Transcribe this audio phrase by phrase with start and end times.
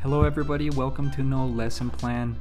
[0.00, 0.70] Hello, everybody.
[0.70, 2.38] Welcome to No Lesson Plan.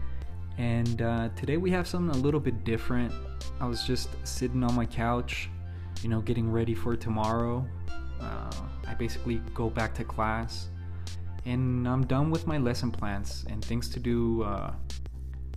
[0.59, 3.11] And uh, today we have something a little bit different.
[3.59, 5.49] I was just sitting on my couch,
[6.03, 7.65] you know, getting ready for tomorrow.
[8.21, 8.51] Uh,
[8.87, 10.69] I basically go back to class,
[11.45, 14.73] and I'm done with my lesson plans and things to do uh,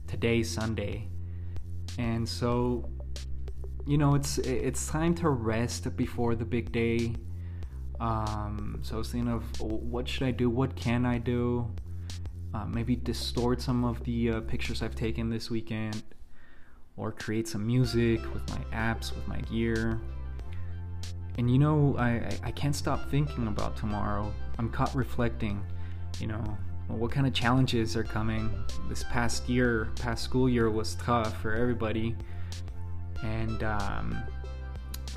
[0.07, 1.07] today, Sunday.
[1.99, 2.89] And so,
[3.87, 7.13] you know, it's it's time to rest before the big day.
[8.01, 10.49] Um, so I was thinking of what should I do?
[10.49, 11.71] What can I do?
[12.55, 16.03] Uh, maybe distort some of the uh, pictures I've taken this weekend,
[16.97, 20.01] or create some music with my apps, with my gear.
[21.39, 24.33] And you know, I, I can't stop thinking about tomorrow.
[24.59, 25.65] I'm caught reflecting,
[26.19, 28.51] you know, what kind of challenges are coming.
[28.89, 32.17] This past year, past school year was tough for everybody.
[33.23, 34.19] And um,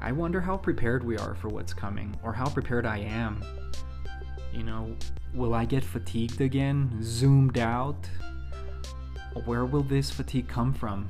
[0.02, 3.44] I wonder how prepared we are for what's coming, or how prepared I am.
[4.54, 4.96] You know,
[5.34, 7.00] will I get fatigued again?
[7.02, 8.08] Zoomed out?
[9.46, 11.10] Where will this fatigue come from?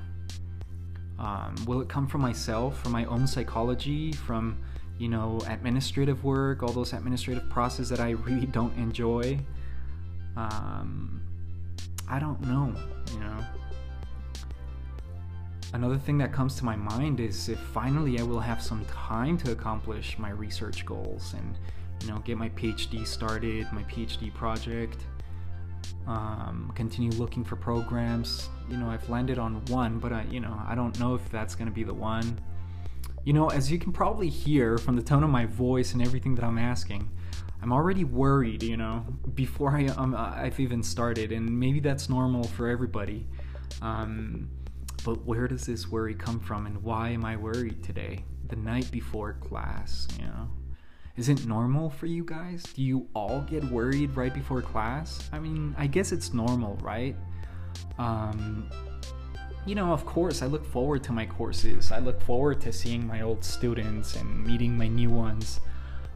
[1.20, 4.58] Um, will it come from myself, from my own psychology, from
[4.98, 9.40] you know administrative work, all those administrative processes that I really don't enjoy?
[10.38, 11.22] Um,
[12.10, 12.74] I don't know.
[13.12, 13.46] You know.
[15.74, 19.38] Another thing that comes to my mind is if finally I will have some time
[19.40, 21.58] to accomplish my research goals and
[22.04, 25.06] you know, get my PhD started, my PhD project,
[26.06, 28.50] um, continue looking for programs.
[28.70, 31.56] You know, I've landed on one, but I, you know, I don't know if that's
[31.56, 32.40] going to be the one.
[33.24, 36.36] You know, as you can probably hear from the tone of my voice and everything
[36.36, 37.10] that I'm asking,
[37.62, 42.44] I'm already worried, you know, before I, um, I've even started, and maybe that's normal
[42.44, 43.26] for everybody.
[43.82, 44.50] Um,
[45.06, 48.92] but where does this worry come from, and why am I worried today, the night
[48.92, 50.50] before class, you know?
[51.16, 52.64] Is it normal for you guys?
[52.64, 55.30] Do you all get worried right before class?
[55.32, 57.16] I mean, I guess it's normal, right?
[58.00, 58.68] Um,
[59.68, 61.92] you know, of course, I look forward to my courses.
[61.92, 65.60] I look forward to seeing my old students and meeting my new ones.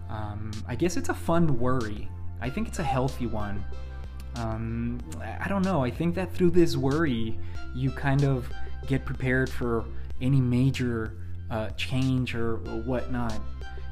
[0.09, 2.09] Um, I guess it's a fun worry.
[2.41, 3.63] I think it's a healthy one.
[4.35, 5.83] Um, I don't know.
[5.83, 7.37] I think that through this worry,
[7.75, 8.49] you kind of
[8.87, 9.85] get prepared for
[10.21, 11.13] any major
[11.51, 13.39] uh, change or whatnot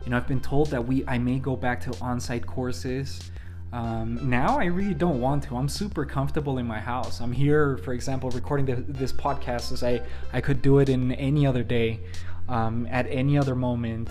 [0.05, 3.31] you know, I've been told that we I may go back to on-site courses.
[3.73, 5.57] Um, now I really don't want to.
[5.57, 7.19] I'm super comfortable in my house.
[7.19, 10.01] I'm here, for example, recording the, this podcast as I
[10.31, 11.99] I could do it in any other day,
[12.47, 14.09] um, at any other moment,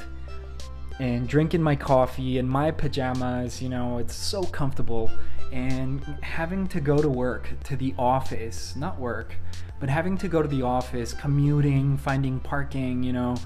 [0.98, 3.62] and drinking my coffee in my pajamas.
[3.62, 5.10] You know, it's so comfortable.
[5.52, 9.36] And having to go to work, to the office, not work,
[9.78, 13.36] but having to go to the office, commuting, finding parking, you know,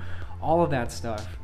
[0.41, 1.39] all of that stuff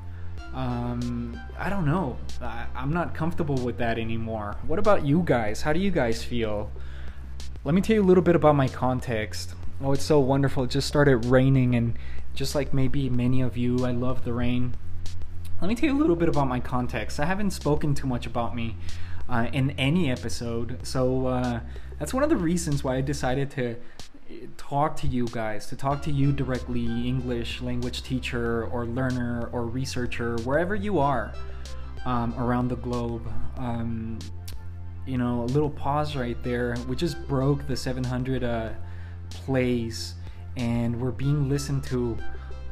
[0.54, 2.16] um, I don't know.
[2.41, 4.56] I, I'm not comfortable with that anymore.
[4.66, 5.62] What about you guys?
[5.62, 6.70] How do you guys feel?
[7.65, 9.54] Let me tell you a little bit about my context.
[9.82, 10.64] Oh, it's so wonderful.
[10.64, 11.98] It just started raining, and
[12.34, 14.76] just like maybe many of you, I love the rain.
[15.60, 17.19] Let me tell you a little bit about my context.
[17.19, 18.76] I haven't spoken too much about me
[19.28, 21.60] uh, in any episode, so uh,
[21.98, 23.76] that's one of the reasons why I decided to
[24.56, 29.66] talk to you guys, to talk to you directly, English language teacher or learner or
[29.66, 31.32] researcher, wherever you are
[32.04, 33.26] um, around the globe.
[33.56, 34.18] Um,
[35.06, 36.76] you know, a little pause right there.
[36.88, 38.70] We just broke the 700 uh,
[39.30, 40.14] plays,
[40.56, 42.16] and we're being listened to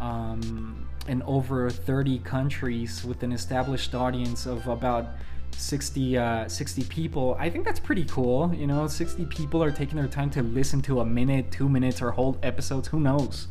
[0.01, 5.09] um, in over 30 countries with an established audience of about
[5.57, 7.37] 60 uh, 60 people.
[7.39, 8.87] I think that's pretty cool you know?
[8.87, 12.39] 60 people are taking their time to listen to a minute two minutes or whole
[12.43, 12.89] episodes.
[12.89, 13.49] Who knows?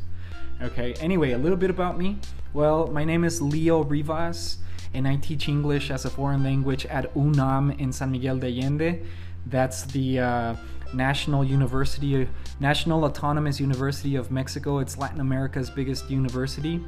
[0.62, 2.18] Okay anyway a little bit about me.
[2.54, 4.58] Well my name is leo rivas
[4.94, 9.06] and i teach english as a foreign language at unam in san miguel de allende.
[9.48, 10.56] That's the uh,
[10.94, 12.28] national university
[12.60, 14.80] national autonomous university of mexico.
[14.80, 16.82] It's latin america's biggest university.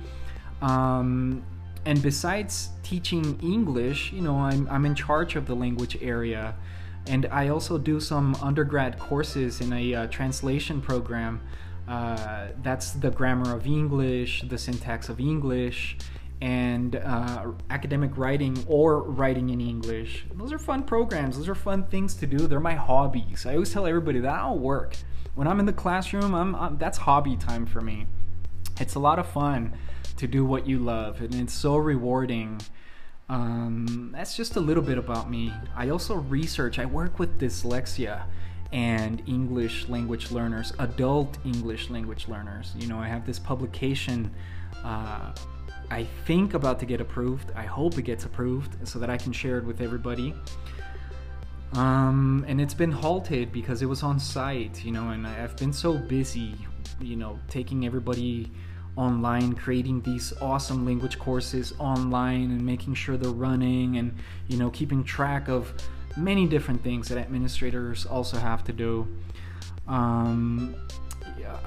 [0.61, 1.43] Um,
[1.85, 6.55] and besides teaching English, you know, I'm, I'm in charge of the language area.
[7.07, 11.41] And I also do some undergrad courses in a uh, translation program.
[11.87, 15.97] Uh, that's the grammar of English, the syntax of English,
[16.41, 20.25] and uh, academic writing or writing in English.
[20.33, 21.37] Those are fun programs.
[21.37, 22.47] Those are fun things to do.
[22.47, 23.45] They're my hobbies.
[23.45, 24.95] I always tell everybody that I don't work.
[25.35, 28.07] When I'm in the classroom, I'm, I'm that's hobby time for me.
[28.79, 29.75] It's a lot of fun
[30.17, 32.61] to do what you love, and it's so rewarding.
[33.29, 35.53] Um, that's just a little bit about me.
[35.75, 38.23] I also research, I work with dyslexia
[38.71, 42.73] and English language learners, adult English language learners.
[42.77, 44.31] You know, I have this publication.
[44.83, 45.33] Uh,
[45.91, 47.51] I think about to get approved.
[47.55, 50.33] I hope it gets approved so that I can share it with everybody.
[51.73, 55.73] Um, and it's been halted because it was on site, you know, and I've been
[55.73, 56.55] so busy,
[56.99, 58.51] you know, taking everybody
[58.95, 64.15] online, creating these awesome language courses online and making sure they're running and,
[64.47, 65.73] you know, keeping track of
[66.15, 69.07] many different things that administrators also have to do.
[69.87, 70.75] Um,
[71.39, 71.57] yeah,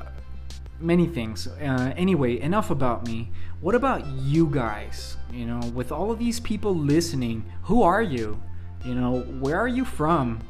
[0.81, 1.47] many things.
[1.47, 3.31] Uh, anyway, enough about me.
[3.61, 5.17] What about you guys?
[5.33, 8.41] You know, with all of these people listening, who are you?
[8.85, 10.41] You know, where are you from?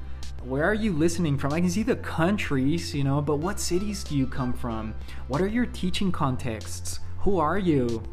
[0.47, 1.53] Where are you listening from?
[1.53, 4.95] I can see the countries, you know, but what cities do you come from?
[5.27, 7.01] What are your teaching contexts?
[7.23, 8.05] Who are you?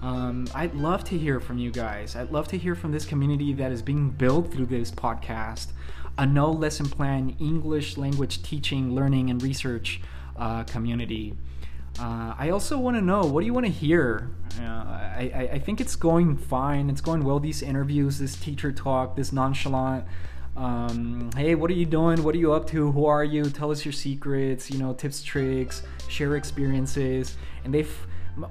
[0.00, 2.16] Um, I'd love to hear from you guys.
[2.16, 5.66] I'd love to hear from this community that is being built through this podcast.
[6.16, 10.00] A no lesson plan English language teaching, learning, and research
[10.38, 11.34] uh, community.
[11.98, 14.30] Uh, I also want to know what do you want to hear?
[14.58, 16.88] Uh, I, I, think it's going fine.
[16.88, 17.38] It's going well.
[17.38, 20.06] These interviews, this teacher talk, this nonchalant.
[20.56, 22.22] Um, hey, what are you doing?
[22.22, 22.90] What are you up to?
[22.92, 23.50] Who are you?
[23.50, 24.70] Tell us your secrets.
[24.70, 27.36] You know, tips, tricks, share experiences.
[27.64, 27.94] And they've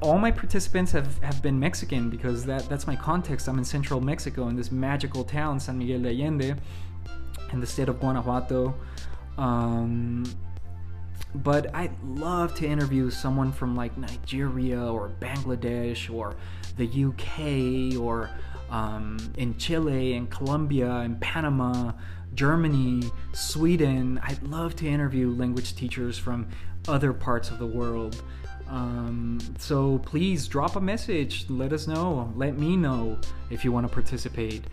[0.01, 3.47] all my participants have, have been Mexican because that that's my context.
[3.47, 6.55] I'm in central Mexico in this magical town, San Miguel de Allende,
[7.51, 8.73] in the state of Guanajuato.
[9.37, 10.25] Um,
[11.35, 16.35] but I'd love to interview someone from like Nigeria or Bangladesh or
[16.77, 18.29] the UK or
[18.69, 21.91] um, in Chile and Colombia and Panama,
[22.33, 23.03] Germany,
[23.33, 24.19] Sweden.
[24.23, 26.47] I'd love to interview language teachers from
[26.87, 28.21] other parts of the world.
[28.67, 31.45] Um, so please drop a message.
[31.49, 32.33] Let us know.
[32.35, 33.19] Let me know
[33.49, 34.63] if you want to participate.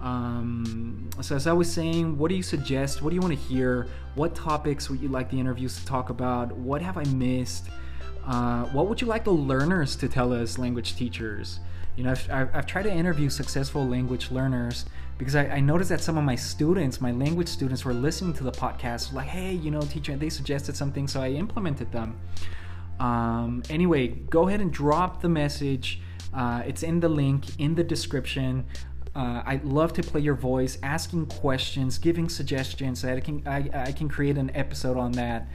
[0.00, 3.02] Um, so as I was saying, what do you suggest?
[3.02, 3.86] What do you want to hear?
[4.14, 6.50] What topics would you like the interviews to talk about?
[6.52, 7.68] What have I missed?
[8.24, 11.60] Uh, what would you like the learners to tell us, language teachers?
[11.96, 14.86] You know, I've, I've tried to interview successful language learners
[15.18, 18.44] because I, I, noticed that some of my students, my language students, were listening to
[18.44, 22.18] the podcast, like, hey, you know, teacher, they suggested something, so I implemented them.
[22.98, 26.00] Um, anyway, go ahead and drop the message.
[26.32, 28.64] Uh, it's in the link in the description.
[29.14, 33.46] Uh, I love to play your voice, asking questions, giving suggestions so that I can
[33.46, 35.46] I, I can create an episode on that.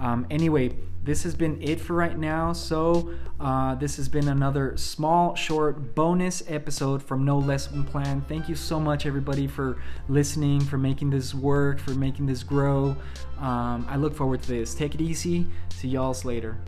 [0.00, 0.74] Um, anyway,
[1.04, 2.52] this has been it for right now.
[2.52, 8.22] So uh, this has been another small, short bonus episode from No Lesson Plan.
[8.22, 12.96] Thank you so much, everybody, for listening, for making this work, for making this grow.
[13.38, 14.74] Um, I look forward to this.
[14.74, 15.46] Take it easy.
[15.70, 16.58] See y'all later.